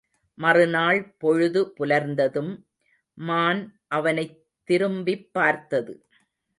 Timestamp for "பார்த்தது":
5.31-5.93